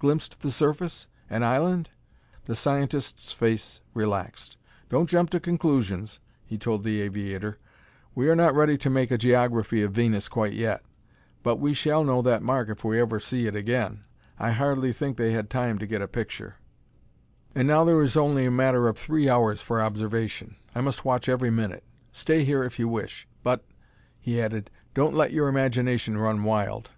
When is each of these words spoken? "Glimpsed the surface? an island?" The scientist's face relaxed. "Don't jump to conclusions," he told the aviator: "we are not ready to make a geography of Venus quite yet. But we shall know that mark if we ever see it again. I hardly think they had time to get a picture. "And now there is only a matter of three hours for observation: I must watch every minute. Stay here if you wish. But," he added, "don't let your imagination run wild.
"Glimpsed 0.00 0.42
the 0.42 0.50
surface? 0.50 1.06
an 1.30 1.42
island?" 1.42 1.88
The 2.44 2.54
scientist's 2.54 3.32
face 3.32 3.80
relaxed. 3.94 4.58
"Don't 4.90 5.08
jump 5.08 5.30
to 5.30 5.40
conclusions," 5.40 6.20
he 6.44 6.58
told 6.58 6.84
the 6.84 7.00
aviator: 7.00 7.56
"we 8.14 8.28
are 8.28 8.36
not 8.36 8.54
ready 8.54 8.76
to 8.76 8.90
make 8.90 9.10
a 9.10 9.16
geography 9.16 9.80
of 9.80 9.92
Venus 9.92 10.28
quite 10.28 10.52
yet. 10.52 10.82
But 11.42 11.56
we 11.56 11.72
shall 11.72 12.04
know 12.04 12.20
that 12.20 12.42
mark 12.42 12.68
if 12.68 12.84
we 12.84 13.00
ever 13.00 13.18
see 13.18 13.46
it 13.46 13.56
again. 13.56 14.04
I 14.38 14.50
hardly 14.50 14.92
think 14.92 15.16
they 15.16 15.32
had 15.32 15.48
time 15.48 15.78
to 15.78 15.86
get 15.86 16.02
a 16.02 16.06
picture. 16.06 16.56
"And 17.54 17.66
now 17.66 17.84
there 17.84 18.02
is 18.02 18.14
only 18.14 18.44
a 18.44 18.50
matter 18.50 18.88
of 18.88 18.98
three 18.98 19.26
hours 19.26 19.62
for 19.62 19.80
observation: 19.80 20.56
I 20.74 20.82
must 20.82 21.06
watch 21.06 21.30
every 21.30 21.48
minute. 21.48 21.84
Stay 22.12 22.44
here 22.44 22.62
if 22.62 22.78
you 22.78 22.88
wish. 22.88 23.26
But," 23.42 23.64
he 24.20 24.38
added, 24.38 24.70
"don't 24.92 25.14
let 25.14 25.32
your 25.32 25.48
imagination 25.48 26.18
run 26.18 26.44
wild. 26.44 26.90